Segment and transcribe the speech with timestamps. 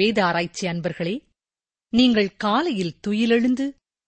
[0.00, 1.14] வேத ஆராய்ச்சி அன்பர்களே
[1.92, 3.66] நீங்கள் காலையில் துயிலெழுந்து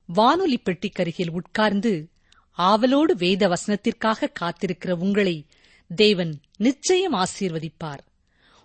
[0.09, 1.93] வானொலி பெட்டிக்கருகில் உட்கார்ந்து
[2.59, 5.35] ஆவலோடு வேத வசனத்திற்காக காத்திருக்கிற உங்களை
[5.91, 8.03] தேவன் நிச்சயம் ஆசீர்வதிப்பார்.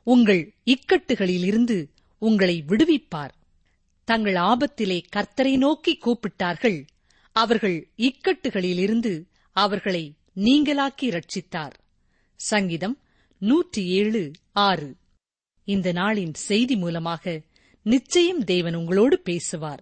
[0.07, 1.77] உங்கள் இக்கட்டுகளிலிருந்து
[2.21, 3.33] உங்களை விடுவிப்பார்.
[4.07, 6.79] தங்கள் ஆபத்திலே கர்த்தரை நோக்கி கூப்பிட்டார்கள்
[7.35, 9.13] அவர்கள் இக்கட்டுகளிலிருந்து
[9.55, 10.03] அவர்களை
[10.37, 11.75] நீங்களாக்கி ரட்சித்தார்
[12.39, 12.97] சங்கீதம்
[13.41, 14.23] நூற்றி ஏழு
[14.67, 14.89] ஆறு.
[15.67, 17.41] இந்த நாளின் செய்தி மூலமாக
[17.85, 19.81] நிச்சயம் தேவன் உங்களோடு பேசுவார்.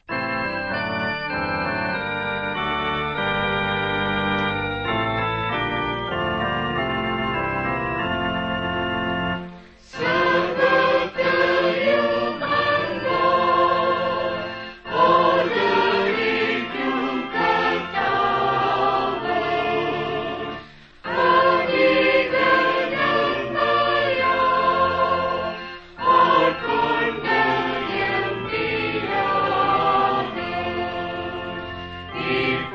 [32.25, 32.74] keep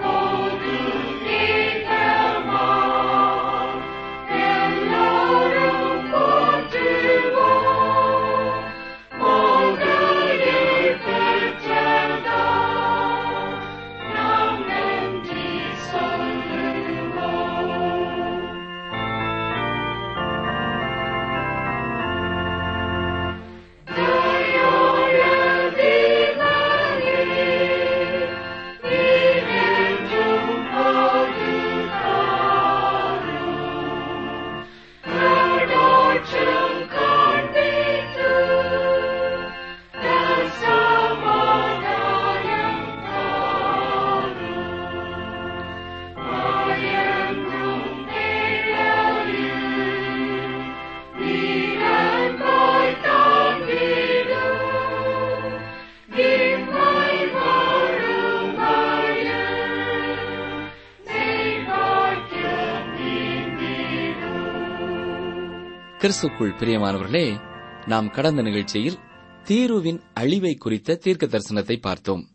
[66.00, 67.40] கிறிஸ்துக்குள் பிரியமானவர்களே
[67.86, 68.96] நாம் கடந்த நிகழ்ச்சியில்
[69.44, 72.28] தீருவின் அழிவை குறித்த தீர்க்க தரிசனத்தை பார்த்தோம்.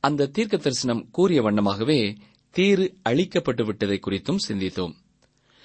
[0.00, 2.16] அந்த தீர்க்க தரிசனம் கூறிய வண்ணமாகவே
[2.56, 4.94] தீரு அழிக்கப்பட்டு விட்டதை குறித்தும் சிந்தித்தோம்.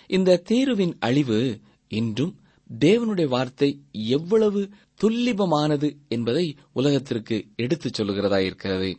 [0.07, 2.39] இந்த தீருவின் அழிவு இன்றும்
[2.79, 4.69] தேவனுடைய வார்த்தை எவ்வளவு
[5.03, 8.95] துல்லிபமானது என்பதை உலகத்திற்கு எடுத்துச் சொல்லுகிறதாயிருக்கிறது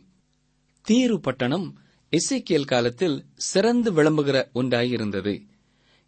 [0.87, 1.79] தீரு பட்டணம்
[2.09, 5.47] இசைக்கியல் காலத்தில் சிறந்து விளம்புகிற ஒன்றாயிருந்தது.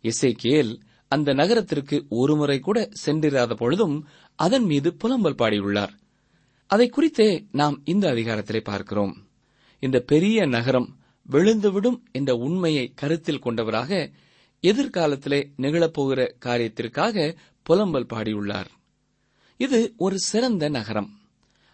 [0.01, 0.79] இசைக்கியல்
[1.13, 5.94] அந்த நகரத்திற்கு ஒருமுறை கூட சென்றிராத பொழுதும் அதன் மீது புலம்பல் பாடியுள்ளார்.
[6.68, 9.28] அதை குறித்தே நாம் இந்த அதிகாரத்திலே பார்க்கிறோம்.
[9.79, 10.90] இந்த பெரிய நகரம்
[11.31, 14.12] விழுந்துவிடும் என்ற உண்மையை கருத்தில் கொண்டவராக
[14.62, 17.35] எதிர்காலத்திலே நிகழப்போகிற காரியத்திற்காக
[17.69, 18.72] புலம்பல் பாடியுள்ளார்.
[19.57, 21.19] இது ஒரு சிறந்த நகரம்.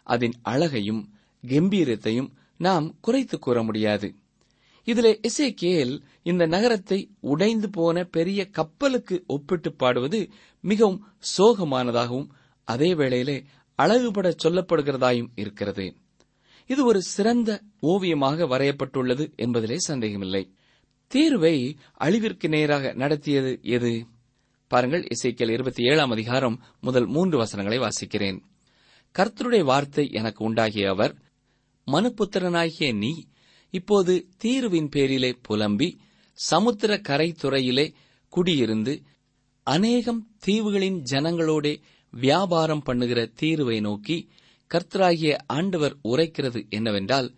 [0.03, 1.13] அதன் அழகையும்
[1.47, 4.13] கம்பீரத்தையும் நாம் குறைத்து கூற முடியாது.
[4.83, 10.29] இதிலே இசைக்கேல் இந்த நகரத்தை உடைந்து போன பெரிய கப்பலுக்கு ஒப்பிட்டு பாடுவது
[10.61, 11.07] மிகவும்
[11.37, 12.29] சோகமானதாகவும்
[12.63, 13.43] அதே வேளையிலே
[13.75, 15.95] அழகுபட சொல்லப்படுகிறதாயும் இருக்கிறது.
[16.67, 20.53] இது ஒரு சிறந்த ஓவியமாக வரையப்பட்டுள்ளது என்பதிலே சந்தேகமில்லை.
[21.15, 24.05] தீர்வை அழிவிற்கு நேராக நடத்தியது எது?
[24.67, 28.39] பாருங்கள் இசைக்கல் இருபத்தி ஏழாம் அதிகாரம் முதல் மூன்று வசனங்களை வாசிக்கிறேன்.
[29.19, 31.15] கர்த்தருடைய வார்த்தை எனக்கு உண்டாகிய அவர்
[31.91, 33.25] மனுப்புத்திரனாகிய நீ
[33.69, 35.89] இப்போது தீர்வின் பேரிலே புலம்பி
[36.33, 37.93] சமுத்திர கரைத்துறையிலே
[38.33, 39.03] குடியிருந்து
[39.63, 41.81] அநேகம் தீவுகளின் ஜனங்களோடே
[42.13, 44.29] வியாபாரம் பண்ணுகிற தீர்வை நோக்கி
[44.71, 47.35] கர்த்தராகிய ஆண்டவர் உரைக்கிறது என்னவென்றால்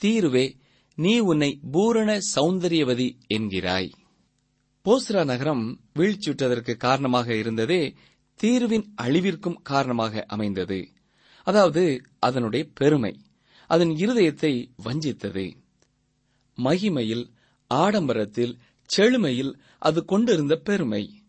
[0.00, 0.56] தீர்வே
[0.94, 3.90] நீ உன்னை பூரண சௌந்தரியவதி என்கிறாய்.
[4.84, 5.64] போஸ்ரா நகரம்
[5.98, 7.94] வீழ்ச்சியுற்றதற்கு காரணமாக இருந்ததே
[8.40, 10.88] தீர்வின் அழிவிற்கும் காரணமாக அமைந்தது.
[11.46, 13.12] அதாவது அதனுடைய பெருமை
[13.66, 14.52] அதன் இருதயத்தை
[14.84, 15.46] வஞ்சித்தது.
[16.56, 17.30] மகிமையில்
[17.66, 21.22] ஆடம்பரத்தில் செழுமையில் அது கொண்டிருந்த பெருமை.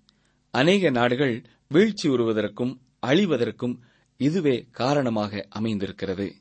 [0.51, 3.77] அநேக நாடுகள் வீழ்ச்சி உறுவதற்கும் அழிவதற்கும்
[4.17, 6.35] இதுவே காரணமாக அமைந்திருக்கிறது.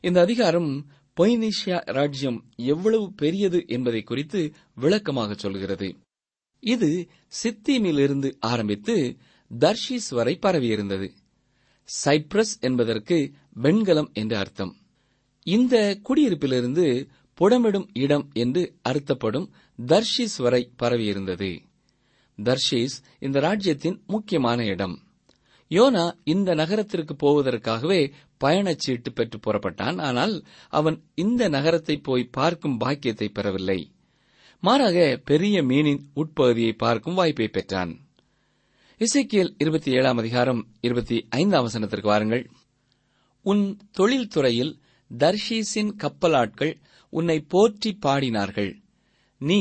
[0.00, 0.86] இந்த அதிகாரம்
[1.20, 5.96] பொய்னேஷியா ராஜ்யம் எவ்வளவு பெரியது என்பதை குறித்து விளக்கமாக சொல்கிறது.
[6.60, 7.08] இது
[7.42, 9.16] சித்தீமிலிருந்து ஆரம்பித்து
[9.58, 11.10] தர்ஷீஸ் வரை பரவியிருந்தது.
[12.04, 14.76] சைப்ரஸ் என்பதற்கு வெண்கலம் என்று அர்த்தம்.
[15.42, 17.08] இந்த குடியிருப்பிலிருந்து
[17.40, 19.50] புடமிடும் இடம் என்று அர்த்தப்படும்
[19.86, 21.50] தர்ஷீஸ் வரை பரவியிருந்தது.
[22.38, 25.02] தர்ஷீஸ் இந்த ராஜ்யத்தின் முக்கியமான இடம்.
[25.70, 28.12] யோனா இந்த நகரத்திற்கு போவதற்காகவே
[28.44, 30.00] பயணச்சீட்டு பெற்று புறப்பட்டான்.
[30.00, 33.92] ஆனால் அவன் இந்த நகரத்தை போய் பார்க்கும் பாக்கியத்தை பெறவில்லை.
[34.60, 37.92] மாறாக பெரிய மீனின் உட்பகுதியை பார்க்கும் வாய்ப்பை பெற்றான்.
[39.00, 42.50] இசைக்கியல் இருபத்தி ஏழாம் அதிகாரம் இருபத்தி ஐந்தாம் வசனத்திற்கு வாருங்கள்.
[43.42, 44.78] உன் தொழில்துறையில்
[45.18, 46.80] தர்ஷீஸின் கப்பலாட்கள்
[47.18, 48.72] உன்னை போற்றி பாடினார்கள்.
[49.40, 49.58] நீ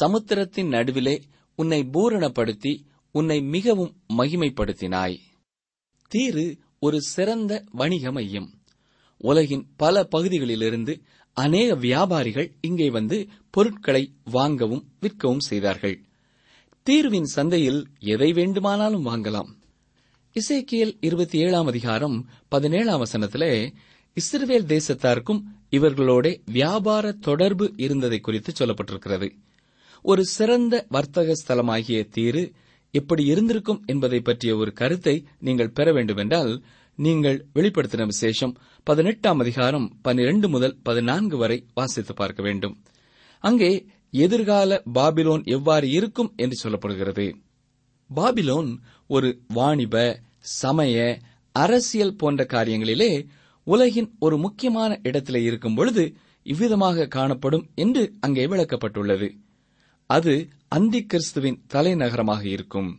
[0.00, 1.16] சமுத்திரத்தின் நடுவிலே
[1.58, 2.72] உன்னை பூரணப்படுத்தி
[3.14, 5.16] உன்னை மிகவும் மகிமைப்படுத்தினாய்.
[6.12, 6.46] தீரு
[6.78, 8.48] ஒரு சிறந்த வணிக மையம்.
[9.20, 10.94] உலகின் பல பகுதிகளிலிருந்து
[11.36, 13.16] அநேக வியாபாரிகள் இங்கே வந்து
[13.50, 15.96] பொருட்களை வாங்கவும் விற்கவும் செய்தார்கள்.
[16.86, 17.80] தீர்வின் சந்தையில்
[18.14, 19.50] எதை வேண்டுமானாலும் வாங்கலாம்.
[20.36, 22.16] இசைக்கியல் இருபத்தி ஏழாம் அதிகாரம்
[22.48, 23.52] பதினேழாம் வசனத்திலே
[24.16, 25.40] இஸ்ரவேல் தேசத்தாருக்கும்
[25.70, 29.28] இவர்களோட வியாபார தொடர்பு இருந்ததை குறித்து சொல்லப்பட்டிருக்கிறது.
[30.02, 32.52] ஒரு சிறந்த வர்த்தக ஸ்தலமாகிய தீரு
[32.90, 36.62] எப்படி இருந்திருக்கும் என்பதை பற்றிய ஒரு கருத்தை நீங்கள் பெற வேண்டுமென்றால்
[36.98, 42.74] நீங்கள் வெளிப்படுத்தின விசேஷம் பதினெட்டாம் அதிகாரம் பன்னிரண்டு முதல் பதினான்கு வரை வாசித்து பார்க்க வேண்டும்.
[43.44, 47.26] அங்கே எதிர்கால பாபிலோன் எவ்வாறு இருக்கும் என்று சொல்லப்படுகிறது.
[48.10, 48.70] பாபிலோன்
[49.06, 51.18] ஒரு வாணிப சமய
[51.52, 53.26] அரசியல் போன்ற காரியங்களிலே
[53.68, 56.02] உலகின் ஒரு முக்கியமான இடத்திலே இருக்கும் பொழுது
[56.42, 59.28] இவ்விதமாக காணப்படும் என்று அங்கே விளக்கப்பட்டுள்ளது.
[60.10, 62.90] அது அந்தி கிறிஸ்துவின் தலைநகரமாக இருக்கும்.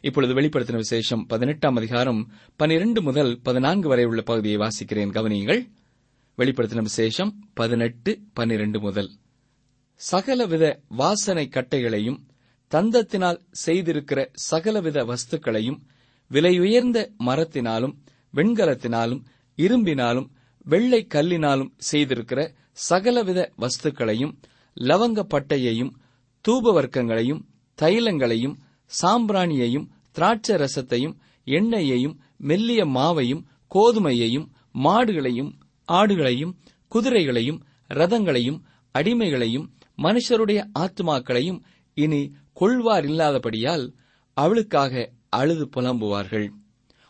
[0.00, 2.20] இப்பொழுது வெளிப்படுத்தின விசேஷம் பதினெட்டாம் அதிகாரம்
[2.56, 5.12] பனிரெண்டு முதல் பதினான்கு வரை உள்ள பகுதியை வாசிக்கிறேன்.
[5.16, 5.62] கவனியுங்கள்.
[6.38, 9.10] வெளிப்படுத்தின விசேஷம் பதினெட்டு பன்னிரண்டு முதல்.
[10.00, 12.20] சகலவித வாசனை கட்டைகளையும்
[12.70, 14.20] தந்தத்தினால் செய்திருக்கிற
[14.50, 15.80] சகலவித வஸ்துக்களையும்
[16.30, 17.96] விலையுயர்ந்த மரத்தினாலும்
[18.34, 19.22] வெண்கலத்தினாலும்
[19.58, 20.28] இரும்பினாலும்
[20.66, 22.40] வெள்ளை கல்லினாலும் செய்திருக்கிற
[22.88, 24.32] சகலவித வஸ்துக்களையும்
[24.76, 25.92] லவங்க பட்டையையும்
[26.44, 27.42] தூபவர்க்கங்களையும்
[27.82, 28.56] தைலங்களையும்
[29.02, 31.14] சாம்பிராணியையும் திராட்சை ரசத்தையும்
[31.46, 33.42] எண்ணெயையும் மெல்லிய மாவையும்
[33.74, 35.50] கோதுமையையும் மாடுகளையும்
[35.88, 36.52] ஆடுகளையும்
[36.92, 38.58] குதிரைகளையும் ரதங்களையும்
[38.94, 39.66] அடிமைகளையும்
[39.98, 41.60] மனுஷருடைய ஆத்மாக்களையும்
[41.96, 42.20] இனி
[42.52, 43.84] கொள்வார் இல்லாதபடியால்
[44.36, 46.48] அவளுக்காக அழுது புலம்புவார்கள்.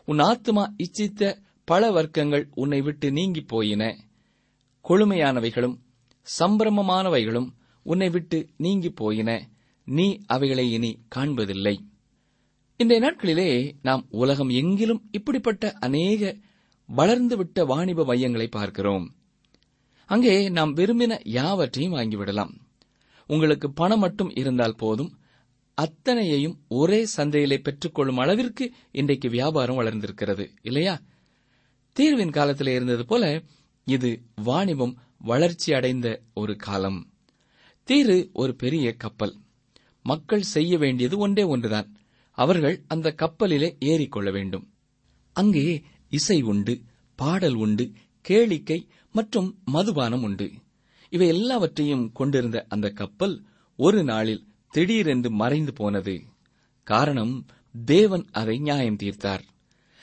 [0.09, 1.23] உன் ஆத்மா இச்சித்த
[1.67, 3.97] பல வர்க்கங்கள் உன்னை விட்டு நீங்கிப் போயின.
[4.89, 5.77] கொழுமையானவைகளும்
[6.39, 7.49] சம்பிரமமானவைகளும்
[7.83, 9.49] உன்னை விட்டு நீங்கிப் போயின.
[9.85, 11.75] நீ அவைகளை இனி காண்பதில்லை.
[12.77, 16.37] இன்றைய நாட்களிலே நாம் உலகம் எங்கிலும் இப்படிப்பட்ட அநேக
[16.97, 19.15] வளர்ந்துவிட்ட வாணிப மையங்களை பார்க்கிறோம்.
[20.07, 22.53] அங்கே நாம் விரும்பின யாவற்றையும் வாங்கிவிடலாம்
[23.27, 25.19] உங்களுக்கு பணம் மட்டும் இருந்தால் போதும்.
[25.75, 31.01] அத்தனையையும் ஒரே சந்தையிலே பெற்றுக்கொள்ளும் அளவிற்கு இன்றைக்கு வியாபாரம் வளர்ந்திருக்கிறது இல்லையா?
[31.97, 33.25] தீர்வின் காலத்தில் இருந்தது போல
[33.85, 36.99] இது வாணிபம் வளர்ச்சி அடைந்த ஒரு காலம்.
[37.89, 39.35] தீரு ஒரு பெரிய கப்பல்.
[40.03, 41.89] மக்கள் செய்ய வேண்டியது ஒன்றே ஒன்றுதான்.
[42.39, 44.67] அவர்கள் அந்த கப்பலிலே ஏறிக்கொள்ள வேண்டும்.
[45.33, 46.75] அங்கே இசை உண்டு
[47.15, 47.93] பாடல் உண்டு
[48.29, 50.51] கேளிக்கை மற்றும் மதுபானம் உண்டு.
[51.13, 53.37] இவை எல்லாவற்றையும் கொண்டிருந்த அந்த கப்பல்
[53.79, 56.17] ஒரு நாளில் திடீரென்று மறைந்து போனது.
[56.87, 57.47] காரணம்
[57.85, 59.45] தேவன் அதை நியாயம் தீர்த்தார்.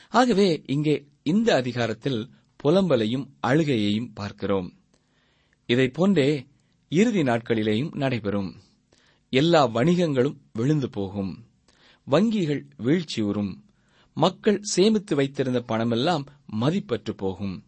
[0.09, 2.29] ஆகவே இங்கே இந்த அதிகாரத்தில்
[2.63, 4.73] புலம்பலையும் அழுகையையும் பார்க்கிறோம்.
[5.65, 6.47] இதைப் போன்றே
[6.89, 8.55] இறுதி நாட்களிலேயும் நடைபெறும்.
[9.29, 11.45] எல்லா வணிகங்களும் விழுந்து போகும்.
[12.11, 13.63] வங்கிகள் வீழ்ச்சியுறும்
[14.13, 16.25] மக்கள் சேமித்து வைத்திருந்த பணமெல்லாம்
[16.59, 17.63] மதிப்பற்று போகும்.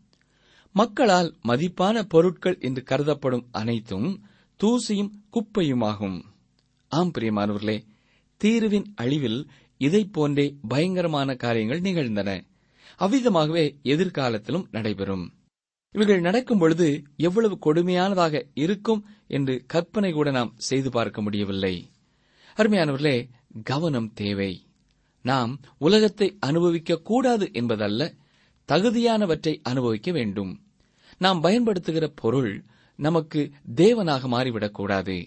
[0.72, 4.26] மக்களால் மதிப்பான பொருட்கள் என்று கருதப்படும் அனைத்தும்
[4.64, 6.22] தூசியும் குப்பையுமாகும்.
[6.88, 7.86] ஆம் பிரியமானவர்களே
[8.44, 12.44] தீருவின் அழிவில் இதைப் போன்றே பயங்கரமான காரியங்கள் நிகழ்ந்தன.
[13.00, 15.26] அவ்விதமாகவே எதிர்காலத்திலும் நடைபெறும்.
[15.96, 16.88] இவைகள் நடக்கும் பொழுது
[17.18, 21.76] எவ்வளவு கொடுமையானதாக இருக்கும் என்று கற்பனை கூட நாம் செய்து பார்க்க முடியவில்லை.
[22.58, 23.18] அருமையானவர்களே
[23.64, 24.52] கவனம் தேவை.
[25.26, 28.02] நாம் உலகத்தை அனுபவிக்க கூடாது என்பதல்ல
[28.70, 30.52] தகுதியானவற்றை அனுபவிக்க வேண்டும்.
[31.18, 32.66] நாம் பயன்படுத்துகிற பொருள்
[33.00, 33.42] நமக்கு
[33.76, 35.18] தேவனாக மாறிவிடக்கூடாது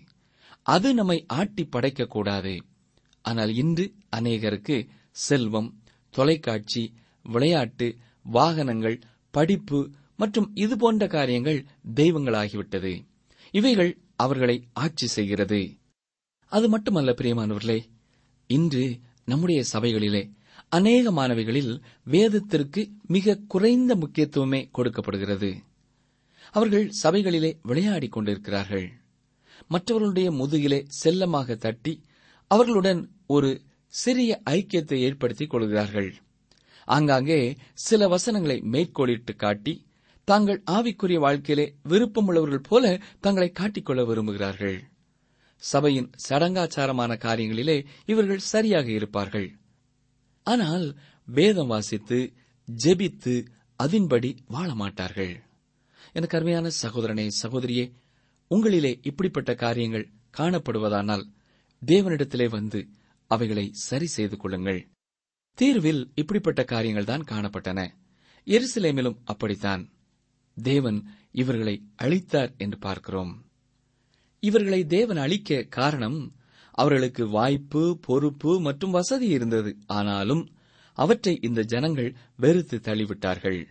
[0.63, 2.55] அது நம்மை ஆட்டி படைக்கக்கூடாது
[3.25, 3.85] ஆனால் இன்று
[4.17, 4.77] அநேகருக்கு
[5.11, 5.71] செல்வம்
[6.15, 6.83] தொலைக்காட்சி
[7.29, 13.05] விளையாட்டு வாகனங்கள் படிப்பு மற்றும் இது போன்ற காரியங்கள் தெய்வங்களாகிவிட்டது.
[13.51, 15.77] இவைகள் அவர்களை ஆட்சி செய்கிறது.
[16.47, 17.81] அது மட்டுமல்ல பிரியமானவர்களே
[18.47, 20.31] இன்று நம்முடைய சபைகளிலே
[20.69, 25.55] அநேக மாணவிகளில் வேதத்திற்கு மிக குறைந்த முக்கியத்துவமே கொடுக்கப்படுகிறது.
[26.53, 28.93] அவர்கள் சபைகளிலே விளையாடிக் கொண்டிருக்கிறார்கள்.
[29.69, 32.03] மற்றவர்களுடைய முதுகிலே செல்லமாக தட்டி
[32.47, 36.15] அவர்களுடன் ஒரு சிறிய ஐக்கியத்தை ஏற்படுத்திக் கொள்கிறார்கள்.
[36.97, 37.41] ஆங்காங்கே
[37.87, 39.75] சில வசனங்களை மேற்கோளிட்டு காட்டி
[40.29, 42.85] தாங்கள் ஆவிக்குரிய வாழ்க்கையிலே விருப்பமுள்ளவர்கள் போல
[43.21, 44.79] தங்களை காட்டிக்கொள்ள விரும்புகிறார்கள்.
[45.63, 47.77] சபையின் சடங்காச்சாரமான காரியங்களிலே
[48.07, 49.49] இவர்கள் சரியாக இருப்பார்கள்.
[50.47, 50.87] ஆனால்
[51.29, 52.19] வேதம் வாசித்து
[52.69, 53.35] ஜெபித்து
[53.81, 55.35] அதின்படி வாழ மாட்டார்கள்
[56.13, 57.87] எனக்கு அருமையான சகோதரனே சகோதரியே
[58.51, 60.07] உங்களிலே இப்படிப்பட்ட காரியங்கள்
[60.39, 61.25] காணப்படுவதானால்
[61.83, 62.81] தேவனிடத்திலே வந்து
[63.31, 64.81] அவைகளை சரி செய்து கொள்ளுங்கள்.
[65.59, 67.89] தீர்வில் இப்படிப்பட்ட காரியங்கள் தான் காணப்பட்டன.
[68.45, 69.91] எருசலேமிலும் அப்படித்தான்.
[70.63, 73.45] தேவன் இவர்களை அழித்தார் என்று பார்க்கிறோம்.
[74.41, 76.37] இவர்களை தேவன் அழிக்க காரணம்
[76.71, 79.77] அவர்களுக்கு வாய்ப்பு பொறுப்பு மற்றும் வசதி இருந்தது.
[79.87, 80.49] ஆனாலும்
[80.93, 83.65] அவற்றை இந்த ஜனங்கள் வெறுத்து தள்ளிவிட்டார்கள்.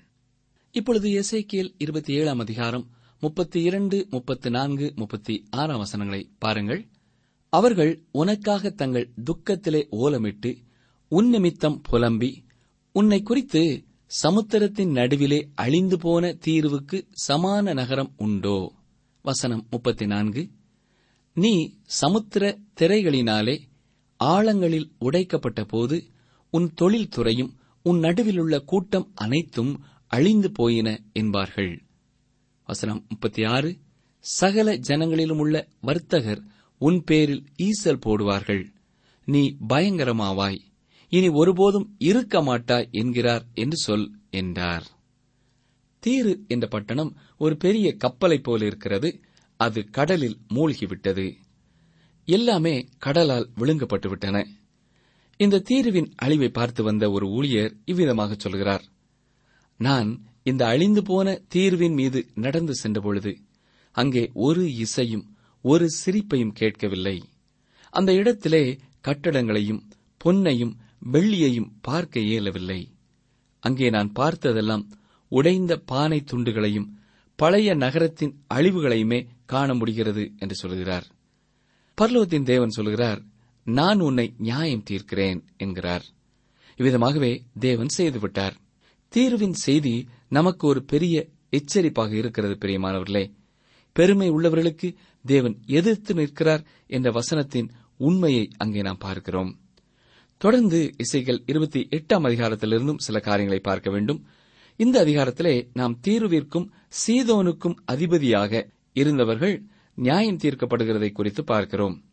[0.72, 6.88] இப்பொழுது எசேக்கியல் இருபத்தி ஏழாம் அதிகாரம் முப்பத்தி இரண்டு முப்பத்தி நான்கு முப்பத்தி ஆறாம் வசனங்களை பாருங்கள்.
[7.50, 10.65] அவர்கள் உனக்காக தங்கள் துக்கத்திலே ஓலமிட்டு
[11.10, 12.44] உன் நிமித்தம் புலம்பி
[12.92, 18.74] உன்னை குறித்து சமுத்திரத்தின் நடுவிலே அழிந்து போன தீர்வுக்கு சமான நகரம் உண்டோ?
[19.22, 20.50] வசனம் முப்பத்தி நான்கு
[21.34, 23.60] நீ சமுத்திர திரைகளினாலே
[24.24, 26.04] ஆழங்களில் உடைக்கப்பட்ட போது
[26.52, 31.84] உன் தொழில்துறையும் உன் நடுவிலுள்ள கூட்டம் அனைத்தும் அழிந்து போயின என்பார்கள்.
[32.66, 33.78] வசனம் முப்பத்தி ஆறு
[34.20, 36.42] சகல ஜனங்களிலும் உள்ள வர்த்தகர்
[36.78, 38.66] உன் பேரில் ஈசல் போடுவார்கள்.
[39.26, 40.66] நீ பயங்கரமாவாய்.
[41.10, 44.86] இனி ஒருபோதும் இருக்க மாட்டாய் என்கிறார் என்று சொல் என்றார்.
[46.04, 49.20] தீரு என்ற பட்டணம் ஒரு பெரிய கப்பலைப் போல இருக்கிறது.
[49.60, 51.34] அது கடலில் மூழ்கிவிட்டது.
[52.26, 54.38] எல்லாமே கடலால் விழுங்கப்பட்டு விட்டன
[55.38, 58.86] இந்த தீருவின் அழிவை பார்த்து வந்த ஒரு ஊழியர் இவ்விதமாக சொல்கிறார்.
[59.78, 60.10] நான்
[60.44, 63.34] இந்த அழிந்து போன தீர்வின் மீது நடந்து சென்றபொழுது
[63.92, 65.26] அங்கே ஒரு இசையும்
[65.62, 67.24] ஒரு சிரிப்பையும் கேட்கவில்லை.
[67.94, 68.64] அந்த இடத்திலே
[69.08, 69.82] கட்டடங்களையும்
[70.26, 72.96] பொன்னையும் வெள்ளியையும் பார்க்க இயலவில்லை.
[73.60, 74.89] அங்கே நான் பார்த்ததெல்லாம்
[75.30, 76.92] உடைந்த பானை துண்டுகளையும்
[77.36, 81.06] பழைய நகரத்தின் அழிவுகளையுமே காண முடிகிறது என்று சொல்கிறார்.
[82.01, 83.22] பர்லோகத்தின் தேவன் சொல்கிறார்
[83.63, 86.06] நான் உன்னை நியாயம் தீர்க்கிறேன் என்கிறார்.
[86.77, 88.56] இவ்விதமாகவே தேவன் செய்துவிட்டார்.
[89.10, 93.32] தீர்வின் செய்தி நமக்கு ஒரு பெரிய எச்சரிப்பாக இருக்கிறது பிரியமானவர்களே.
[93.94, 99.60] பெருமை உள்ளவர்களுக்கு தேவன் எதிர்த்து நிற்கிறார் என்ற வசனத்தின் உண்மையை அங்கே நாம் பார்க்கிறோம்.
[100.38, 104.25] தொடர்ந்து இசைகள் இருபத்தி எட்டாம் அதிகாரத்திலிருந்தும் சில காரியங்களை பார்க்க வேண்டும்.
[104.75, 106.70] இந்த அதிகாரத்திலே நாம் தீர்விற்கும்
[107.08, 109.63] சீதோனுக்கும் அதிபதியாக இருந்தவர்கள்
[109.94, 112.03] நியாயம் தீர்க்கப்படுகிறதை குறித்து பார்க்கிறோம்.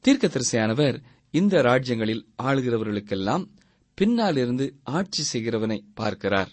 [0.00, 3.48] தீர்க்க தரிசையானவர் இந்த ராஜ்யங்களில் ஆளுகிறவர்களுக்கெல்லாம்
[3.94, 6.50] பின்னாலிருந்து ஆட்சி செய்கிறவனை பார்க்கிறார்.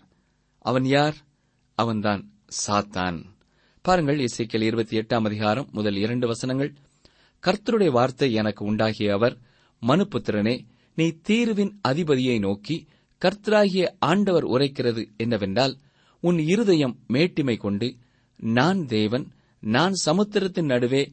[0.60, 1.16] அவன் யார்?
[1.76, 2.32] அவன்தான்
[2.68, 3.24] சாத்தான்.
[3.82, 6.74] பாருங்கள் இசைக்கல் இருபத்தி எட்டாம் அதிகாரம் முதல் இரண்டு வசனங்கள்.
[7.44, 9.38] கர்த்தருடைய வார்த்தை எனக்கு உண்டாகிய அவர்
[9.82, 10.66] மனுப்புத்திரனே
[10.98, 12.88] நீ தீர்வின் அதிபதியை நோக்கி
[13.22, 15.74] கர்த்தராகிய ஆண்டவர் உரைக்கிறது என்னவென்றால்
[16.24, 17.88] உன் இருதயம் மேட்டிமை கொண்டு
[18.36, 19.26] நான் தேவன்
[19.64, 21.04] நான் சமுத்திரத்தின் நடுவே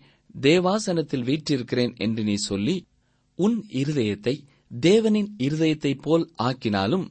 [0.41, 2.77] தேவாசனத்தில் வீற்றிருக்கிறேன் என்று நீ சொல்லி
[3.39, 4.35] உன் இருதயத்தை
[4.83, 7.07] தேவனின் இருதயத்தைப் போல் ஆக்கினாலும்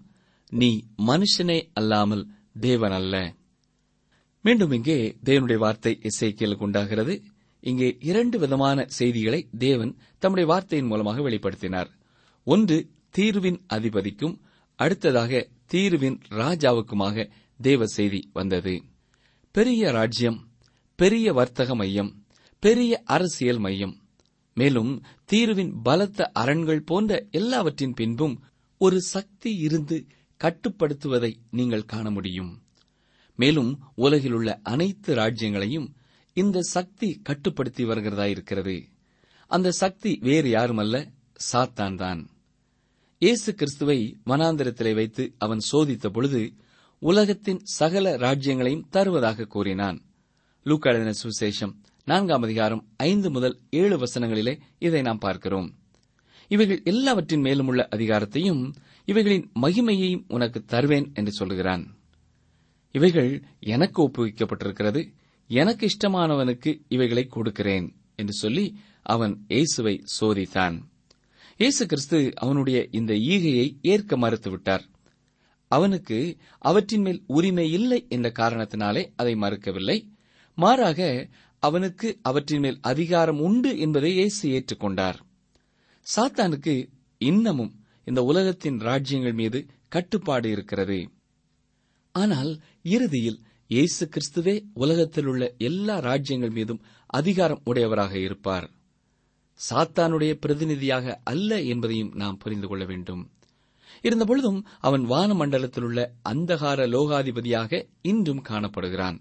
[0.51, 2.24] நீ மனுஷனே அல்லாமல்
[2.60, 3.16] தேவன் அல்ல.
[4.46, 7.13] மீண்டும் இங்கே தேவனுடைய வார்த்தை இசைக்கியலுக்கு உண்டாகிறது.
[7.63, 11.90] இங்கே இரண்டு விதமான செய்திகளை தேவன் தம்முடைய வார்த்தையின் மூலமாக வெளிப்படுத்தினார்.
[12.44, 14.40] ஒன்று தீர்வின் அதிபதிக்கும்
[14.76, 17.30] அடுத்ததாக தீர்வின் ராஜாவுக்குமாக
[17.62, 18.84] தேவ செய்தி வந்தது.
[19.52, 20.48] பெரிய ராஜ்யம்
[20.96, 22.26] பெரிய வர்த்தக மையம்
[22.60, 23.96] பெரிய அரசியல் மையம்.
[24.54, 28.44] மேலும் தீர்வின் பலத்த அரண்கள் போன்ற எல்லாவற்றின் பின்பும்
[28.78, 30.08] ஒரு சக்தி இருந்து
[30.42, 32.64] கட்டுப்படுத்துவதை நீங்கள் காண முடியும்.
[33.36, 35.88] மேலும் உலகிலுள்ள அனைத்து ராஜ்யங்களையும்
[36.34, 38.88] இந்த சக்தி கட்டுப்படுத்தி வருகிறதா இருக்கிறது
[39.48, 41.12] அந்த சக்தி வேறு யாருமல்ல
[41.50, 42.22] சாத்தான் தான்.
[43.18, 46.42] இயேசு கிறிஸ்துவை வனாந்திரத்திலே வைத்து அவன் சோதித்த பொழுது
[47.00, 49.98] உலகத்தின் சகல ராஜ்யங்களையும் தருவதாக கூறினான்.
[50.66, 51.74] லூக்காடின சுசேஷம்
[52.06, 55.70] நான்காம் அதிகாரம் ஐந்து முதல் ஏழு வசனங்களிலே இதை நாம் பார்க்கிறோம்.
[56.48, 58.74] இவைகள் எல்லாவற்றின் மேலும் உள்ள அதிகாரத்தையும்
[59.06, 61.84] இவைகளின் மகிமையையும் உனக்கு தருவேன் என்று சொல்லுகிறான்
[62.92, 65.02] இவைகள் எனக்கு ஒப்புவிக்கப்பட்டிருக்கிறது
[65.50, 68.66] எனக்கு இஷ்டமானவனுக்கு இவைகளை கொடுக்கிறேன் என்று சொல்லி
[69.02, 70.78] அவன் இயேசுவை சோதித்தான்.
[71.62, 74.84] இயேசு கிறிஸ்து அவனுடைய இந்த ஈகையை ஏற்க மறுத்துவிட்டார்.
[75.68, 76.18] அவனுக்கு
[76.60, 79.98] அவற்றின் மேல் உரிமை இல்லை என்ற காரணத்தினாலே அதை மறுக்கவில்லை.
[80.58, 85.20] மாறாக அவனுக்கு அவற்றின் மேல் அதிகாரம் உண்டு என்பதை இயேசு ஏற்றுக்கொண்டார்.
[86.06, 86.75] சாத்தானுக்கு
[87.18, 87.72] இன்னமும்
[88.03, 91.00] இந்த உலகத்தின் ராஜ்யங்கள் மீது கட்டுப்பாடு இருக்கிறது.
[92.15, 92.51] ஆனால்
[92.96, 98.68] இறுதியில் இயேசு கிறிஸ்துவே உலகத்தில் உள்ள எல்லா ராஜ்யங்கள் மீதும் அதிகாரம் உடையவராக இருப்பார்.
[99.70, 103.32] சாத்தானுடைய பிரதிநிதியாக அல்ல என்பதையும் நாம் புரிந்து கொள்ள வேண்டும்.
[104.01, 109.18] இருந்தபொழுதும் அவன் வானமண்டலத்தில் உள்ள அந்தகார லோகாதிபதியாக இன்றும் காணப்படுகிறான்.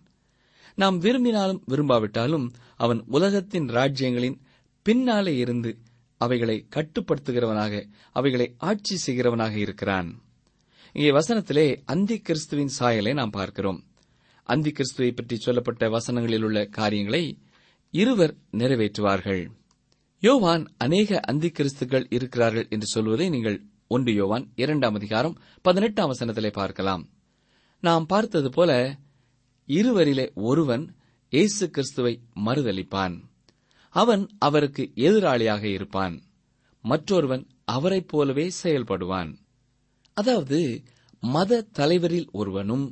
[0.74, 4.40] நாம் விரும்பினாலும் விரும்பாவிட்டாலும் அவன் உலகத்தின் ராஜ்யங்களின்
[4.82, 5.78] பின்னாலே இருந்து
[6.16, 10.22] அவைகளை கட்டுப்படுத்துகிறவனாக அவைகளை ஆட்சி செய்கிறவனாக இருக்கிறான்.
[10.92, 13.84] இங்கே வசனத்திலே அந்தி கிறிஸ்துவின் சாயலை நாம் பார்க்கிறோம்.
[14.42, 17.38] அந்தி கிறிஸ்துவை பற்றி சொல்லப்பட்ட வசனங்களில் உள்ள காரியங்களை
[17.90, 19.42] இருவர் நிறைவேற்றுவார்கள்.
[20.22, 27.04] யோவான் அநேக அந்தி கிறிஸ்துகள் இருக்கிறார்கள் என்று சொல்வதை நீங்கள் ஒன்று யோவான் இரண்டாம் அதிகாரம் பதினெட்டாம் வசனத்திலே பார்க்கலாம்.
[27.80, 28.98] நாம் பார்த்தது போல
[29.68, 30.84] இருவரிலே ஒருவன்
[31.28, 33.22] இயேசு கிறிஸ்துவை மறுதளிப்பான்
[33.94, 36.22] அவன் அவருக்கு எதிராளியாக இருப்பான்.
[36.84, 39.34] மற்றொருவன் அவரைப் போலவே செயல்படுவான்.
[40.12, 40.82] அதாவது
[41.20, 42.86] மத தலைவரில் ஒருவனும்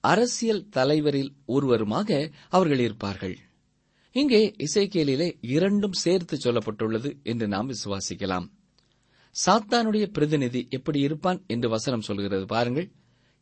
[0.00, 3.36] அரசியல் தலைவரில் ஒருவருமாக அவர்கள் இருப்பார்கள்.
[4.16, 8.46] இங்கே இசைக்கியலிலே இரண்டும் சேர்த்து சொல்லப்பட்டுள்ளது என்று நாம் விசுவாசிக்கலாம்.
[9.44, 12.88] சாத்தானுடைய பிரதிநிதி எப்படி இருப்பான் என்று வசனம் சொல்கிறது பாருங்கள்.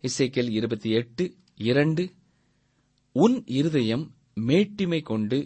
[0.04, 1.24] இசைக்கேல் இருபத்தி எட்டு
[1.70, 2.04] இரண்டு
[3.12, 4.04] உன் இருதயம்
[4.40, 5.38] மேட்டிமை கொண்டு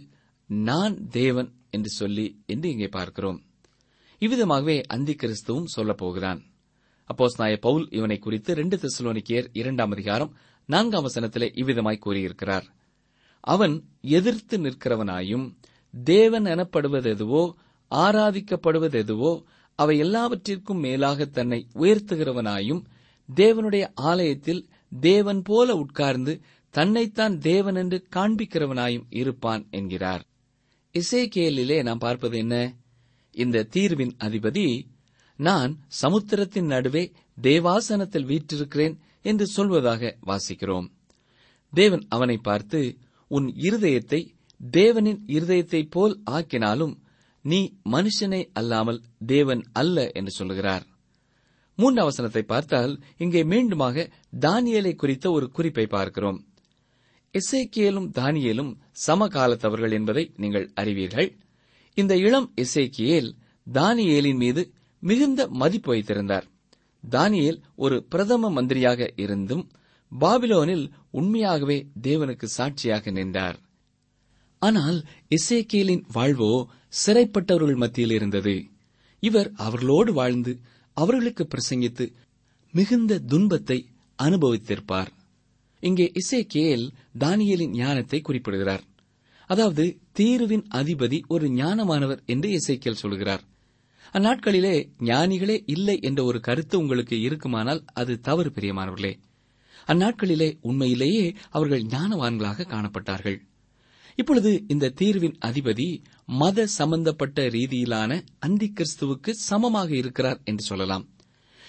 [0.50, 3.40] நான் தேவன் என்று சொல்லி என்று இங்கே பார்க்கிறோம்.
[4.22, 6.40] இவ்விதமாகவே அந்தி கிறிஸ்துவும் சொல்லப்போகிறான்
[7.10, 10.32] அப்போஸ் நாய பவுல் இவனை குறித்து ரெண்டு தெசலோனிக்கியர் இரண்டாம் அதிகாரம்
[10.68, 12.66] நான்காம் வசனத்திலே இவ்விதமாய் கூறியிருக்கிறார்.
[13.46, 13.74] அவன்
[14.10, 15.46] எதிர்த்து நிற்கிறவனாயும்
[15.94, 17.42] தேவன் எனப்படுவதெதுவோ
[17.90, 19.32] ஆராதிக்கப்படுவதெதுவோ
[19.78, 22.82] அவை எல்லாவற்றிற்கும் மேலாக தன்னை உயர்த்துகிறவனாயும்
[23.28, 24.62] தேவனுடைய ஆலயத்தில்
[25.00, 26.32] தேவன் போல உட்கார்ந்து
[26.74, 30.22] தன்னைத்தான் தேவன் என்று காண்பிக்கிறவனாயும் இருப்பான் என்கிறார்.
[30.94, 32.54] இசைக்கேலிலே நாம் பார்ப்பது என்ன?
[33.34, 34.66] இந்த தீர்வின் அதிபதி
[35.38, 35.72] நான்
[36.02, 37.04] சமுத்திரத்தின் நடுவே
[37.40, 40.86] தேவாசனத்தில் வீற்றிருக்கிறேன் என்று சொல்வதாக வாசிக்கிறோம்.
[41.72, 42.80] தேவன் அவனை பார்த்து
[43.28, 44.20] உன் இருதயத்தை
[44.60, 46.94] தேவனின் இருதயத்தைப் போல் ஆக்கினாலும்
[47.44, 50.84] நீ மனுஷனை அல்லாமல் தேவன் அல்ல என்று சொல்லுகிறார்.
[51.78, 54.10] மூன்றாம் வசனத்தை பார்த்தால் இங்கே மீண்டுமாக
[54.40, 56.38] தானியலை குறித்த ஒரு குறிப்பை பார்க்கிறோம்.
[57.34, 58.72] எசேக்கியலும் தானியேலும்
[59.06, 61.36] சமகாலத்தவர்கள் என்பதை நீங்கள் அறிவீர்கள்.
[61.94, 63.30] இந்த இளம் எசேக்கியேல்
[63.72, 66.46] தானியேலின் மீது மிகுந்த மதிப்பு வைத்திருந்தார்.
[67.10, 69.64] தானியேல் ஒரு பிரதம மந்திரியாக இருந்தும்
[70.12, 73.58] பாபிலோனில் உண்மையாகவே தேவனுக்கு சாட்சியாக நின்றார்.
[74.58, 76.68] ஆனால் இசேக்கியலின் வாழ்வோ
[77.04, 78.54] சிறைப்பட்டவர்கள் மத்தியில் இருந்தது.
[79.22, 80.52] இவர் அவர்களோடு வாழ்ந்து
[80.96, 82.04] அவர்களுக்கு பிரசங்கித்து
[82.74, 83.78] மிகுந்த துன்பத்தை
[84.18, 85.10] அனுபவித்திருப்பார்.
[85.82, 86.86] இங்கே இசேக்கியேல்
[87.18, 88.84] தானியலின் ஞானத்தை குறிப்பிடுகிறார்.
[89.50, 89.84] அதாவது
[90.18, 93.42] தீருவின் அதிபதி ஒரு ஞானமானவர் என்று இசைக்கியல் சொல்கிறார்.
[94.12, 99.12] அந்நாட்களிலே ஞானிகளே இல்லை என்ற ஒரு கருத்து உங்களுக்கு இருக்குமானால் அது தவறு பிரியமானவர்களே.
[99.86, 103.38] அந்நாட்களிலே உண்மையிலேயே அவர்கள் ஞானவான்களாக காணப்பட்டார்கள்.
[104.14, 111.08] இப்பொழுது இந்த தீர்வின் அதிபதி மத சம்பந்தப்பட்ட ரீதியிலான அந்தி கிறிஸ்துவுக்கு சமமாக இருக்கிறார் என்று சொல்லலாம்.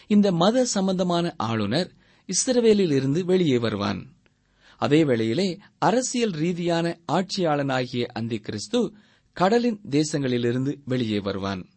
[0.08, 1.92] இந்த மத சம்பந்தமான ஆளுநர்
[2.30, 4.16] இஸ்ரவேலில் இருந்து வெளியே வருவான்.
[4.78, 8.94] அதே வேளையிலே அரசியல் ரீதியான ஆட்சியாளனாகிய அந்தி கிறிஸ்து
[9.34, 11.70] கடலின் தேசங்களிலிருந்து வெளியே வருவான்.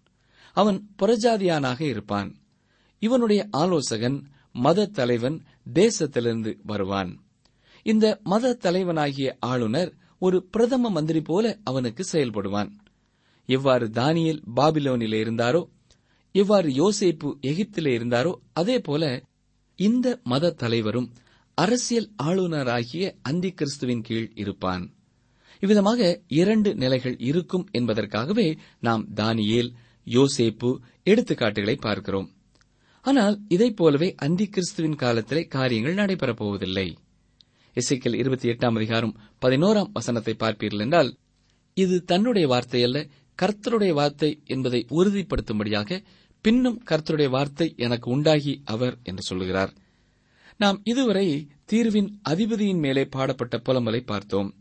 [0.52, 2.36] அவன் புறஜாதியானாக இருப்பான்.
[2.98, 5.36] இவனுடைய ஆலோசகன் மத தலைவன்
[5.72, 7.10] தேசத்திலிருந்து வருவான்.
[7.86, 12.70] இந்த மத தலைவனாகிய ஆளுநர் ஒரு பிரதம மந்திரி போல அவனுக்கு செயல்படுவான்.
[13.48, 15.62] எவ்வாறு தானியல் பாபிலோனிலே இருந்தாரோ
[16.34, 19.04] எவ்வாறு யோசேப்பு எகிப்திலே இருந்தாரோ அதே போல
[19.78, 21.08] இந்த மத தலைவரும்
[21.54, 24.84] அரசியல் ஆளுநராகிய அந்தி கிறிஸ்துவின் கீழ் இருப்பான்.
[25.62, 29.70] இவ்விதமாக இரண்டு நிலைகள் இருக்கும் என்பதற்காகவே நாம் தானியேல்
[30.06, 30.70] யோசேப்பு
[31.04, 32.28] எடுத்துக்காட்டுகளை பார்க்கிறோம்.
[33.02, 36.98] ஆனால் இதைப் போலவே அந்தி கிறிஸ்துவின் காலத்திலே காரியங்கள் நடைபெறப் போவதில்லை.
[37.76, 41.16] இசைக்கல் இருபத்தி எட்டாம் அதிகாரம் பதினோராம் வசனத்தை பார்ப்பீர்கள் என்றால்
[41.74, 43.06] இது தன்னுடைய வார்த்தை அல்ல
[43.42, 46.04] கர்த்தருடைய வார்த்தை என்பதை உறுதிப்படுத்தும்படியாக
[46.40, 49.72] பின்னும் கர்த்தருடைய வார்த்தை எனக்கு உண்டாகி அவர் என்று சொல்லுகிறார்.
[50.56, 54.54] நாம் இதுவரை தீர்வின் அதிபதியின் மேலே பாடப்பட்ட புலம்பலை பார்த்தோம்.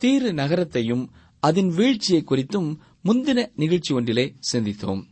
[0.00, 5.02] தீரு நகரத்தையும் அதன் வீழ்ச்சியை குறித்தும் முந்தின நிகழ்ச்சி ஒன்றிலே சிந்தித்தோம்.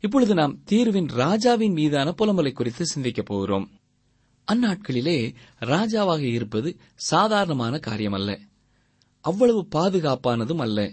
[0.00, 3.70] இப்பொழுது நாம் தீர்வின் ராஜாவின் மீதான புலம்பலை குறித்து சிந்திக்கப் போகிறோம்.
[4.52, 8.38] அந்நாட்களிலே ராஜாவாக இருப்பது சாதாரணமான காரியமல்ல.
[9.20, 10.92] அவ்வளவு பாதுகாப்பானதும் அல்ல.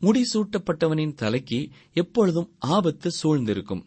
[0.00, 3.86] முடிசூட்டப்பட்டவனின் தலைக்கு எப்பொழுதும் ஆபத்து சூழ்ந்திருக்கும்.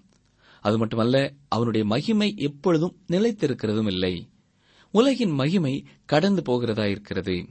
[0.62, 4.30] அது மட்டுமல்ல அவனுடைய மகிமை எப்பொழுதும் நிலைத்திருக்கிறதும் இல்லை
[4.92, 7.46] உலகின் மகிமை கடந்து போகிறதா இருக்கிறது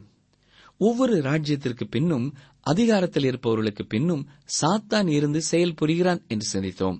[0.81, 2.27] ஒவ்வொரு ராஜ்யத்திற்கு பின்னும்
[2.61, 4.23] அதிகாரத்தில் இருப்பவர்களுக்கு பின்னும்
[4.61, 6.99] சாத்தான் இருந்து செயல் புரிகிறான் என்று சிந்தித்தோம்.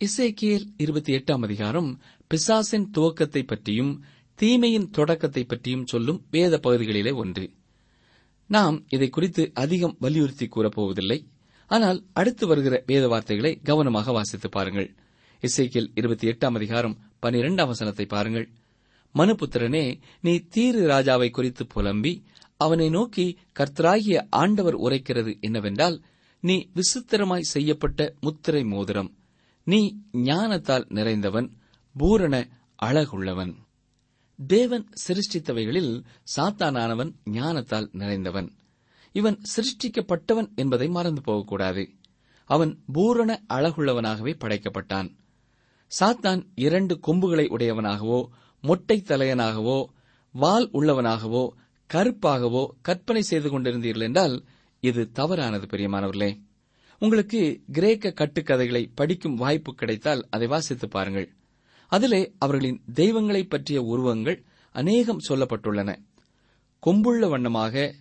[0.00, 1.90] இசைக்கியல் இருபத்தி எட்டாம் அதிகாரம்
[2.30, 3.92] பிசாசின் துவக்கத்தை பற்றியும்
[4.34, 7.46] தீமையின் தொடக்கத்தை பற்றியும் சொல்லும் வேத பகுதிகளிலே ஒன்று.
[8.50, 11.18] நாம் இதை குறித்து அதிகம் வலியுறுத்தி கூறப்போவதில்லை.
[11.70, 14.88] ஆனால் அடுத்து வருகிற வேத வார்த்தைகளை கவனமாக வாசித்து பாருங்கள்.
[15.42, 18.48] இசைக்கியல் இருபத்தி எட்டாம் அதிகாரம் பனிரெண்டாம் வசனத்தை பாருங்கள்.
[19.14, 19.86] மனுபுத்திரனே
[20.20, 22.12] நீ தீரு ராஜாவை குறித்து புலம்பி
[22.64, 23.26] அவனை நோக்கி
[23.58, 25.96] கர்த்தராகிய ஆண்டவர் உரைக்கிறது என்னவென்றால்
[26.42, 29.10] நீ விசித்திரமாய் செய்யப்பட்ட முத்திரை மோதிரம்.
[29.66, 29.80] நீ
[30.12, 31.48] ஞானத்தால் நிறைந்தவன்
[31.94, 32.34] பூரண
[32.82, 33.52] அழகுள்ளவன்.
[34.38, 35.92] தேவன் சிருஷ்டித்தவைகளில்
[36.36, 38.48] சாத்தானானவன் ஞானத்தால் நிறைந்தவன்.
[39.14, 41.84] இவன் சிருஷ்டிக்கப்பட்டவன் என்பதை மறந்து போகக்கூடாது.
[42.50, 45.10] அவன் பூரண அழகுள்ளவனாகவே படைக்கப்பட்டான்.
[46.00, 48.20] சாத்தான் இரண்டு கொம்புகளை உடையவனாகவோ
[48.62, 49.78] மொட்டை தலையனாகவோ
[50.34, 51.44] வால் உள்ளவனாகவோ
[51.94, 54.44] கருப்பாகவோ கற்பனை செய்து கொண்டிருந்தீர்கள் என்றால்
[54.80, 56.40] இது தவறானது பிரியமானவர்களே.
[56.98, 61.32] உங்களுக்கு கிரேக்க கட்டுக்கதைகளை படிக்கும் வாய்ப்பு கிடைத்தால் அதை வாசித்து பாருங்கள்.
[61.88, 65.96] அதிலே அவர்களின் தெய்வங்களைப் பற்றிய உருவங்கள் அநேகம் சொல்லப்பட்டுள்ளன.
[66.86, 67.94] கொம்புள்ள வண்ணமாக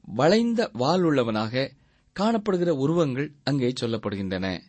[0.00, 1.72] வளைந்த வால் உள்ளவனாக
[2.20, 4.60] காணப்படுகிற உருவங்கள் அங்கே சொல்லப்படுகின்றன.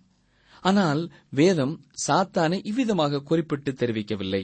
[0.61, 4.43] ஆனால் வேதம் சாத்தானை இவ்விதமாக குறிப்பிட்டு தெரிவிக்கவில்லை.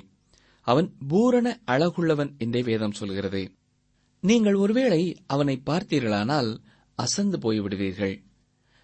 [0.61, 3.51] அவன் பூரண அழகுள்ளவன் என்றே வேதம் சொல்கிறது.
[4.21, 6.57] நீங்கள் ஒருவேளை அவனை பார்த்தீர்களானால்
[6.95, 8.23] அசந்து போய்விடுவீர்கள்.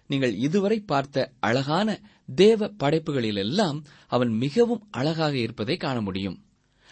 [0.06, 2.00] நீங்கள் இதுவரை பார்த்த அழகான
[2.34, 6.44] தேவ படைப்புகளிலெல்லாம் அவன் மிகவும் அழகாக இருப்பதை காண முடியும்.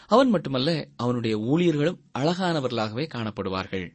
[0.06, 3.90] அவன் மட்டுமல்ல அவனுடைய ஊழியர்களும் அழகானவர்களாகவே காணப்படுவார்கள்.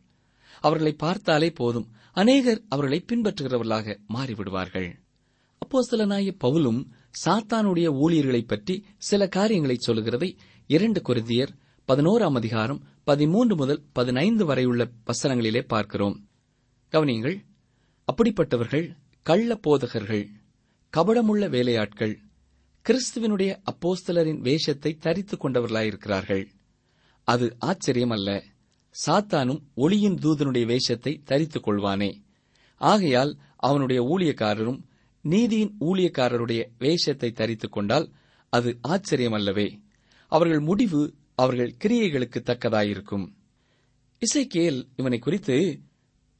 [0.59, 1.91] அவர்களை பார்த்தாலே போதும்.
[2.13, 4.93] அநேகர் அவர்களை பின்பற்றுகிறவர்களாக மாறிவிடுவார்கள்.
[5.57, 6.85] அப்போஸ்தலனாய பவுலும்
[7.25, 11.49] சாத்தானுடைய ஊழியர்களைப் பற்றி சில காரியங்களை சொல்லுகிறதை இரண்டு குருதியர்
[11.87, 16.27] பதினோராம் அதிகாரம் பதிமூன்று முதல் பதினைந்து வரையுள்ள வசனங்களிலே பார்க்கிறோம்.
[16.91, 17.45] கவனியங்கள்
[18.11, 20.29] அப்படிப்பட்டவர்கள் கள்ள போதகர்கள்
[20.97, 22.19] கபடமுள்ள வேலையாட்கள்
[22.85, 26.47] கிறிஸ்துவனுடைய அப்போஸ்தலரின் வேஷத்தை தரித்துக் கொண்டவர்களாயிருக்கிறார்கள்.
[27.23, 28.43] அது ஆச்சரியம் அல்ல
[29.05, 32.21] சாத்தானும் ஒளியின் தூதனுடைய வேஷத்தை தரித்துக் கொள்வானே.
[32.75, 34.81] ஆகையால் அவனுடைய ஊழியக்காரரும்
[35.21, 38.09] நீதியின் ஊழியக்காரருடைய வேஷத்தை தரித்துக் கொண்டால்
[38.49, 39.81] அது ஆச்சரியமல்லவே.
[40.27, 43.25] அவர்கள் முடிவு அவர்கள் கிரியைகளுக்கு தக்கதாயிருக்கும்.
[44.21, 45.81] இசைக்கேல் இவனை குறித்து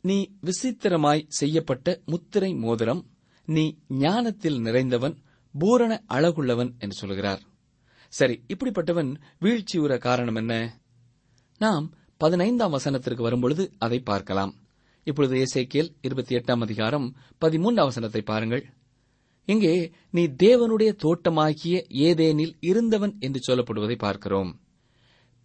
[0.02, 3.06] நீ விசித்திரமாய் செய்யப்பட்ட முத்திரை மோதிரம்
[3.46, 5.16] நீ ஞானத்தில் நிறைந்தவன்
[5.52, 7.42] பூரண அழகுள்ளவன் என்று சொல்கிறார்.
[8.10, 10.82] சரி இப்படிப்பட்டவன் வீழ்ச்சியுற காரணம் என்ன?
[11.58, 14.54] நாம் பதினைந்தாம் வசனத்திற்கு வரும்பொழுது அதை பார்க்கலாம்.
[15.04, 18.64] இப்பொழுது இசைக்கேல் இருபத்தி எட்டாம் அதிகாரம் பதிமூன்றாம் வசனத்தை பாருங்கள்.
[19.46, 24.52] இங்கே நீ தேவனுடைய தோட்டமாகிய ஏதேனில் இருந்தவன் என்று சொல்லப்படுவதை பார்க்கிறோம்.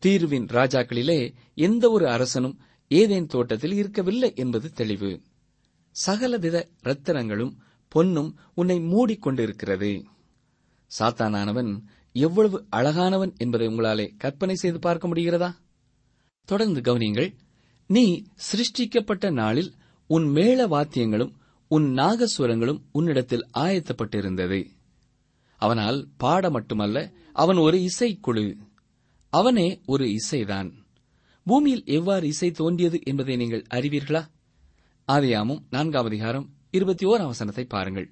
[0.03, 5.21] தீர்வின் ராஜாக்களிலே எந்த ஒரு அரசனும் ஏதேன் தோட்டத்தில் இருக்கவில்லை என்பது தெளிவு.
[5.91, 7.53] சகலவித ரத்தனங்களும்
[7.89, 10.03] பொன்னும் உன்னை மூடிக்கொண்டிருக்கிறது.
[10.99, 15.55] சாத்தானானவன் எவ்வளவு அழகானவன் என்பதை உங்களாலே கற்பனை செய்து பார்க்க முடிகிறதா?
[16.45, 17.35] தொடர்ந்து கவனியுங்கள்
[17.87, 19.73] நீ சிருஷ்டிக்கப்பட்ட நாளில்
[20.07, 21.33] உன் மேள வாத்தியங்களும்
[21.69, 24.67] உன் நாகஸ்வரங்களும் உன்னிடத்தில் ஆயத்தப்பட்டிருந்தது.
[25.57, 28.57] அவனால் பாட மட்டுமல்ல அவன் ஒரு இசைக்குழு.
[29.33, 30.71] அவனே ஒரு இசைதான்.
[31.45, 34.23] பூமியில் எவ்வாறு இசை தோன்றியது என்பதை நீங்கள் அறிவீர்களா?
[35.09, 38.09] ஆதியாமும் நான்காம் அதிகாரம் இருபத்தி ஓர் அவசனத்தை பாருங்கள்.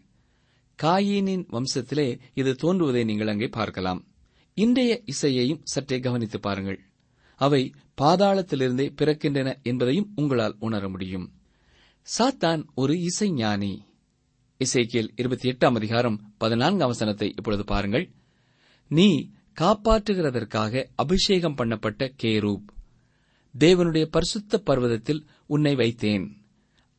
[0.82, 4.00] காயீனின் வம்சத்திலே இது தோன்றுவதை நீங்கள் அங்கே பார்க்கலாம்.
[4.54, 6.80] இன்றைய இசையையும் சற்றே கவனித்து பாருங்கள்.
[7.36, 11.32] அவை பாதாளத்திலிருந்தே பிறக்கின்றன என்பதையும் உங்களால் உணர முடியும்.
[12.18, 13.72] சாத்தான் ஒரு இசைஞானி.
[14.60, 18.10] இசைக்கியல் இருபத்தி எட்டாம் அதிகாரம் பதினான்காம் அவசனத்தை இப்பொழுது பாருங்கள்.
[18.88, 22.64] நீ காப்பாற்றுகிறதற்காக அபிஷேகம் பண்ணப்பட்ட கேரூப்.
[23.58, 26.30] தேவனுடைய பரிசுத்த பர்வதத்தில் உன்னை வைத்தேன்.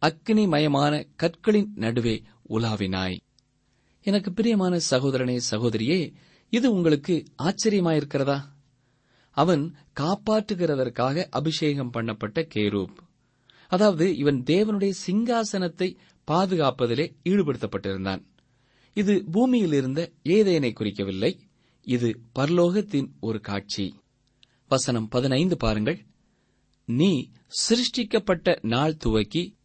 [0.02, 3.18] அக்னிமயமான கற்களின் நடுவே உலாவினாய்.
[4.02, 6.14] எனக்கு பிரியமான சகோதரனே சகோதரியே
[6.50, 8.42] இது உங்களுக்கு ஆச்சரியமாயிருக்கிறதா?
[9.32, 12.98] அவன் காப்பாற்றுகிறதற்காக அபிஷேகம் பண்ணப்பட்ட கேரூப்.
[13.68, 15.96] அதாவது இவன் தேவனுடைய சிங்காசனத்தை
[16.32, 18.24] பாதுகாப்பதிலே ஈடுபடுத்தப்பட்டிருந்தான்.
[18.94, 21.50] இது பூமியில் இருந்த ஏதேனை குறிக்கவில்லை.
[21.82, 24.00] இது பரலோகத்தின் ஒரு காட்சி.
[24.68, 26.06] வசனம் பதினைந்து பாருங்கள்.
[26.86, 27.30] நீ
[27.70, 29.58] சிருஷ்டிக்கப்பட்ட நாள் துவக்கி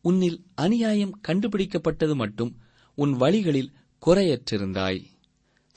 [0.00, 2.58] உன்னில் அநியாயம் கண்டுபிடிக்கப்பட்டது மட்டும்
[2.94, 3.72] உன் வழிகளில்
[4.06, 5.04] குறையற்றிருந்தாய்.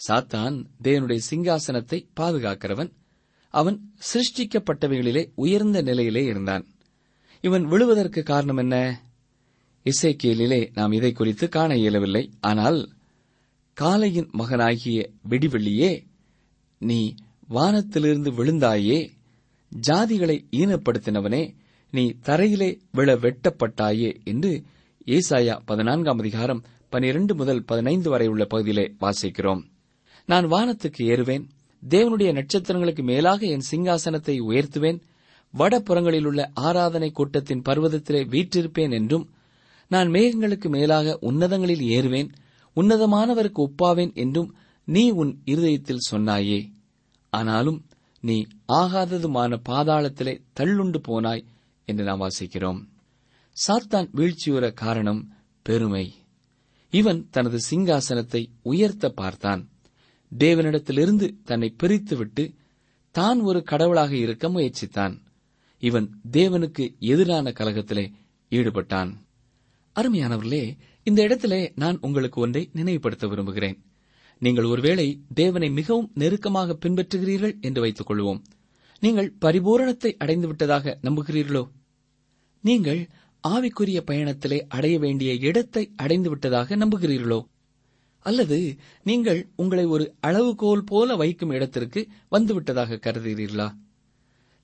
[0.07, 2.91] சாத்தான் தேவனுடைய சிங்காசனத்தை பாதுகாக்கிறவன்.
[3.49, 6.67] அவன் சிருஷ்டிக்கப்பட்டவைகளிலே உயர்ந்த நிலையிலே இருந்தான்.
[7.41, 9.03] இவன் விழுவதற்கு காரணம் என்ன?
[9.83, 12.31] இசைக்கியலிலே நாம் இதை குறித்து காண இயலவில்லை.
[12.39, 12.94] ஆனால்
[13.77, 16.05] காலையின் மகனாகிய விடிவெள்ளியே
[16.77, 17.15] நீ
[17.47, 19.11] வானத்திலிருந்து விழுந்தாயே
[19.87, 21.53] ஜாதிகளை ஈனப்படுத்தினவனே
[21.91, 24.63] நீ தரையிலே விழ வெட்டப்பட்டாயே என்று
[25.05, 29.63] ஏசாயா பதினான்காம் அதிகாரம் பனிரெண்டு முதல் பதினைந்து வரை உள்ள பகுதியிலே வாசிக்கிறோம்.
[30.25, 31.45] நான் வானத்துக்கு ஏறுவேன்
[31.89, 35.01] தேவனுடைய நட்சத்திரங்களுக்கு மேலாக என் சிங்காசனத்தை உயர்த்துவேன்
[35.53, 39.29] வடபுறங்களில் உள்ள ஆராதனை கூட்டத்தின் பர்வதத்திலே வீற்றிருப்பேன் என்றும்
[39.87, 42.29] நான் மேகங்களுக்கு மேலாக உன்னதங்களில் ஏறுவேன்
[42.75, 46.71] உன்னதமானவருக்கு ஒப்பாவேன் என்றும் நீ உன் இருதயத்தில் சொன்னாயே.
[47.29, 47.85] ஆனாலும்
[48.19, 51.45] நீ ஆகாததுமான பாதாளத்திலே தள்ளுண்டு போனாய்
[51.85, 52.87] என்று நாம் வாசிக்கிறோம்.
[53.67, 56.13] சாத்தான் வீழ்ச்சியுற காரணம் பெருமை.
[56.89, 59.69] இவன் தனது சிங்காசனத்தை உயர்த்த பார்த்தான்.
[60.37, 62.55] தேவனிடத்திலிருந்து தன்னை பிரித்துவிட்டு
[63.11, 65.21] தான் ஒரு கடவுளாக இருக்க முயற்சித்தான்.
[65.79, 68.11] இவன் தேவனுக்கு எதிரான கலகத்திலே
[68.49, 69.13] ஈடுபட்டான்.
[69.95, 73.77] அருமையானவர்களே இந்த இடத்திலே நான் உங்களுக்கு ஒன்றை நினைவுபடுத்த விரும்புகிறேன்.
[74.39, 78.41] நீங்கள் ஒருவேளை தேவனை மிகவும் நெருக்கமாக பின்பற்றுகிறீர்கள் என்று வைத்துக் கொள்வோம்.
[78.99, 81.63] நீங்கள் பரிபூரணத்தை அடைந்து விட்டதாக நம்புகிறீர்களோ?
[82.61, 83.09] நீங்கள்
[83.47, 87.39] ஆவிக்குரிய பயணத்திலே அடைய வேண்டிய இடத்தை அடைந்து விட்டதாக நம்புகிறீர்களோ?
[88.19, 93.67] அல்லது நீங்கள் உங்களை ஒரு அளவுகோல் போல வைக்கும் இடத்திற்கு வந்துவிட்டதாக கருதுகிறீர்களா?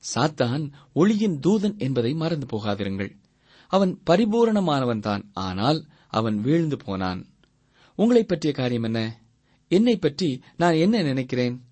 [0.03, 3.11] சாத்தான் ஒளியின் தூதன் என்பதை மறந்து போகாதிருங்கள்.
[3.67, 5.23] அவன் பரிபூரணமானவன்தான்.
[5.33, 7.25] ஆனால் அவன் வீழ்ந்து போனான்.
[7.95, 9.21] உங்களைப் பற்றிய காரியம் என்ன?
[9.67, 11.63] என்னை பற்றி நான் என்ன நினைக்கிறேன்?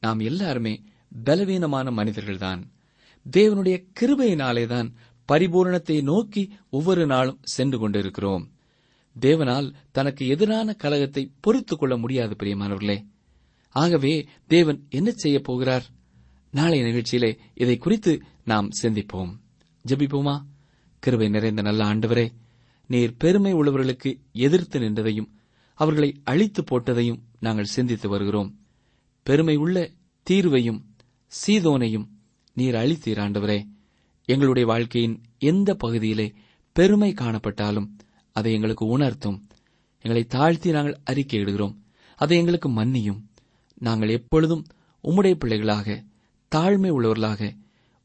[0.00, 0.82] நாம் எல்லாருமே
[1.24, 2.70] பலவீனமான மனிதர்கள்தான்.
[3.36, 4.92] தேவனுடைய கிருபையினாலேதான்
[5.32, 8.50] பரிபூரணத்தை நோக்கி ஒவ்வொரு நாளும் சென்று கொண்டிருக்கிறோம்.
[9.20, 13.06] தேவனால் தனக்கு எதிரான கலகத்தை பொறுத்துக் கொள்ள முடியாது பிரியமானவர்களே.
[13.70, 15.84] ஆகவே தேவன் என்ன செய்யப் போகிறார்?
[16.50, 19.36] நாளைய நிகழ்ச்சியிலே இதை குறித்து நாம் சிந்திப்போம்.
[19.88, 20.42] ஜெபிப்போமா?
[20.98, 22.30] கிருபை நிறைந்த நல்ல ஆண்டவரே
[22.90, 25.28] நீர் பெருமை உள்ளவர்களுக்கு எதிர்த்து நின்றதையும்
[25.74, 28.58] அவர்களை அழித்து போட்டதையும் நாங்கள் சிந்தித்து வருகிறோம்.
[29.22, 29.90] பெருமை உள்ள
[30.30, 30.80] தீர்வையும்
[31.32, 32.06] சீதோனையும்
[32.52, 33.58] நீர் அழித்தீர் ஆண்டவரே.
[34.24, 36.34] எங்களுடைய வாழ்க்கையின் எந்த பகுதியிலே
[36.72, 37.88] பெருமை காணப்பட்டாலும்
[38.32, 39.48] அதை எங்களுக்கு உணர்த்தும்.
[40.00, 41.76] எங்களை தாழ்த்தி நாங்கள் அறிக்கையிடுகிறோம்
[42.16, 43.22] அதை எங்களுக்கு மன்னியும்.
[43.78, 44.66] நாங்கள் எப்பொழுதும்
[45.04, 46.04] உம்முடைய பிள்ளைகளாக
[46.54, 47.56] தாழ்மை உள்ளவர்களாக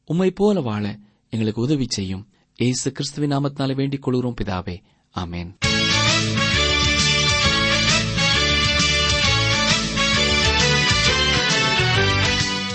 [0.04, 0.98] உம்மை போல வாழ
[1.30, 2.26] எங்களுக்கு உதவி செய்யும்.
[2.58, 4.82] ஏசு கிறிஸ்துவின் நாமத்தினாலே வேண்டிக் கொள்கிறோம் பிதாவே.
[5.16, 5.50] ஆமேன்.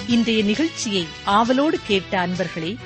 [0.07, 2.77] இன்றைய நிகழ்ச்சியை ஆவலோடு கேட்ட அன்பர்களே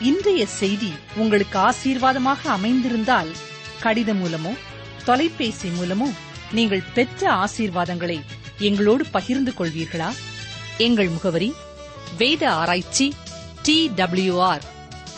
[0.00, 3.30] இன்றைய செய்தி உங்களுக்கு ஆசீர்வாதமாக அமைந்திருந்தால்
[3.80, 4.52] கடிதம் மூலமோ
[5.04, 6.08] தொலைபேசி மூலமோ
[6.52, 8.20] நீங்கள் பெற்ற ஆசீர்வாதங்களை
[8.58, 10.12] எங்களோடு பகிர்ந்து கொள்வீர்களா?
[10.78, 11.52] எங்கள் முகவரி
[12.18, 13.12] வேத ஆராய்ச்சி
[13.62, 14.78] D WR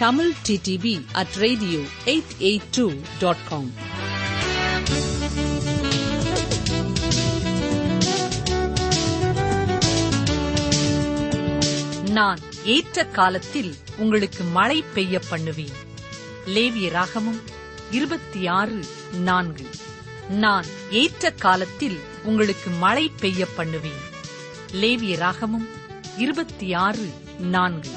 [0.00, 3.70] Tamil DTV at radio eight eight two dot com
[12.10, 15.76] நான் ஏற்ற காலத்தில் உங்களுக்கு மழை பெய்ய பண்ணுவேன்.
[16.46, 17.42] லேவிய ராகமும்
[17.90, 19.66] இருபத்தி ஆறு நான்கு.
[20.28, 24.00] நான் ஏற்ற காலத்தில் உங்களுக்கு மழை பெய்ய பண்ணுவேன்.
[24.72, 25.68] லேவிய ராகமும்
[26.16, 27.88] இருபத்தி ஆறு நான்கு.